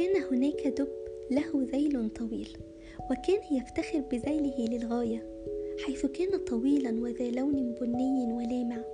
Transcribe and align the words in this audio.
هناك 0.00 0.66
دب 0.66 0.88
له 1.30 1.66
ذيل 1.72 2.10
طويل 2.10 2.48
وكان 3.10 3.56
يفتخر 3.56 4.00
بذيله 4.00 4.54
للغاية 4.58 5.26
حيث 5.86 6.06
كان 6.06 6.38
طويلا 6.38 7.02
وذا 7.02 7.30
لون 7.30 7.74
بني 7.80 8.32
ولامع. 8.32 8.84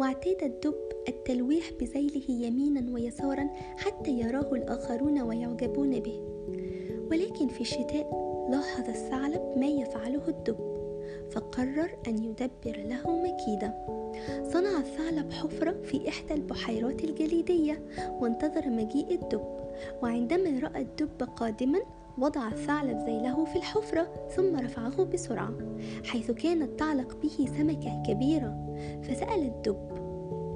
واعتاد 0.00 0.42
الدب 0.42 0.74
التلويح 1.08 1.72
بذيله 1.80 2.46
يمينا 2.46 2.94
ويسارا 2.94 3.50
حتى 3.76 4.10
يراه 4.10 4.54
الآخرون 4.54 5.20
ويعجبون 5.20 6.00
به. 6.00 6.20
ولكن 7.10 7.48
في 7.48 7.60
الشتاء 7.60 8.10
لاحظ 8.50 8.88
الثعلب 8.88 9.54
ما 9.56 9.66
يفعله 9.66 10.28
الدب 10.28 10.56
فقرر 11.30 11.90
أن 12.08 12.24
يدبر 12.24 12.84
له 12.88 13.22
مكيدة 13.22 13.74
صنع 14.52 14.78
الثعلب 14.78 15.32
حفرة 15.32 15.82
في 15.82 16.08
إحدى 16.08 16.34
البحيرات 16.34 17.04
الجليدية 17.04 17.82
وانتظر 18.20 18.70
مجيء 18.70 19.14
الدب. 19.14 19.63
وعندما 20.02 20.60
رأى 20.60 20.82
الدب 20.82 21.22
قادما 21.36 21.78
وضع 22.18 22.48
الثعلب 22.48 22.98
ذيله 22.98 23.44
في 23.44 23.56
الحفرة 23.56 24.28
ثم 24.36 24.56
رفعه 24.56 25.04
بسرعة 25.04 25.54
حيث 26.04 26.30
كانت 26.30 26.78
تعلق 26.78 27.16
به 27.22 27.48
سمكة 27.58 28.02
كبيرة 28.06 28.76
فسأل 29.02 29.42
الدب 29.42 30.04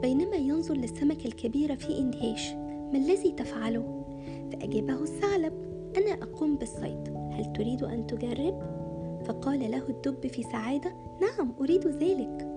بينما 0.02 0.36
ينظر 0.36 0.74
للسمكة 0.74 1.26
الكبيرة 1.26 1.74
في 1.74 1.98
اندهاش 1.98 2.52
ما 2.92 2.98
الذي 2.98 3.32
تفعله؟ 3.32 4.04
فأجابه 4.52 5.02
الثعلب 5.02 5.52
أنا 5.96 6.12
أقوم 6.12 6.56
بالصيد 6.56 7.08
هل 7.32 7.52
تريد 7.52 7.82
أن 7.82 8.06
تجرب؟ 8.06 8.78
فقال 9.24 9.70
له 9.70 9.88
الدب 9.88 10.26
في 10.26 10.42
سعادة 10.42 10.92
نعم 11.20 11.54
أريد 11.60 11.86
ذلك 11.86 12.48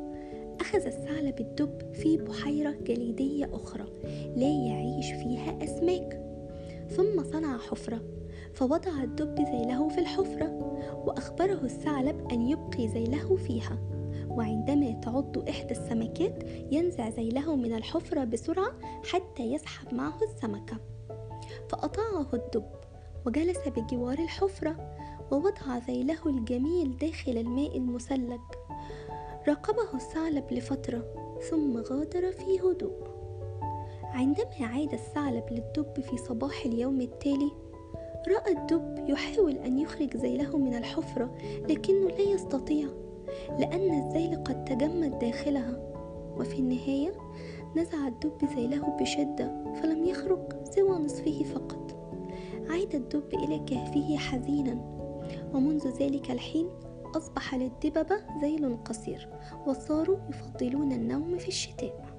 أخذ 0.62 0.86
الثعلب 0.86 1.40
الدب 1.40 1.94
في 1.94 2.18
بحيرة 2.18 2.72
جليدية 2.72 3.50
أخرى 3.54 3.86
لا 4.36 4.50
يعيش 4.50 5.12
فيها 5.12 5.64
أسماك 5.64 6.31
ثم 6.96 7.24
صنع 7.24 7.58
حفرة 7.58 8.02
فوضع 8.54 9.04
الدب 9.04 9.40
ذيله 9.40 9.90
في 9.90 10.00
الحفرة 10.00 10.78
وأخبره 11.06 11.60
الثعلب 11.64 12.32
أن 12.32 12.42
يبقي 12.42 12.88
ذيله 12.88 13.36
فيها. 13.36 13.78
وعندما 14.28 14.92
تعض 14.92 15.50
إحدى 15.50 15.72
السمكات 15.72 16.44
ينزع 16.72 17.08
ذيله 17.08 17.56
من 17.56 17.74
الحفرة 17.74 18.24
بسرعة 18.24 18.72
حتى 19.04 19.44
يسحب 19.44 19.94
معه 19.94 20.20
السمكة. 20.24 20.78
فأطاعه 21.70 22.28
الدب 22.34 22.66
وجلس 23.26 23.60
بجوار 23.68 24.20
الحفرة 24.20 24.96
ووضع 25.32 25.78
ذيله 25.88 26.26
الجميل 26.26 26.98
داخل 26.98 27.38
الماء 27.38 27.78
المثلج. 27.78 28.42
راقبه 29.48 29.94
الثعلب 29.94 30.54
لفترة 30.54 31.14
ثم 31.50 31.78
غادر 31.78 32.32
في 32.32 32.60
هدوء 32.60 33.21
عندما 34.12 34.46
عاد 34.62 34.94
الثعلب 34.94 35.44
للدب 35.52 36.02
في 36.02 36.18
صباح 36.18 36.66
اليوم 36.66 37.02
التالي 37.02 37.52
رأى 38.28 38.52
الدب 38.52 39.10
يحاول 39.10 39.58
أن 39.58 39.80
يخرج 39.80 40.18
ذيله 40.18 40.58
من 40.58 40.76
الحفرة 40.76 41.36
لكنه 41.70 42.08
لا 42.08 42.22
يستطيع 42.22 42.88
لأن 43.60 44.08
الذيل 44.08 44.44
قد 44.44 44.66
تجمد 44.66 45.20
داخلها. 45.20 45.92
وفي 46.38 46.60
النهاية 46.60 47.14
نزع 47.76 48.08
الدب 48.08 48.46
ذيله 48.56 48.98
بشدة 49.00 49.74
فلم 49.82 50.06
يخرج 50.06 50.54
سوى 50.64 50.98
نصفه 50.98 51.44
فقط. 51.44 51.96
عاد 52.70 52.96
الدب 52.96 53.34
إلى 53.34 53.60
كهفه 53.60 54.18
حزينا 54.18 54.74
ومنذ 55.54 55.88
ذلك 55.88 56.32
الحين 56.32 56.70
أصبح 57.16 57.56
للدببة 57.56 58.16
ذيل 58.42 58.84
قصير 58.84 59.30
وصاروا 59.68 60.18
يفضلون 60.30 60.92
النوم 60.92 61.38
في 61.38 61.48
الشتاء. 61.48 62.11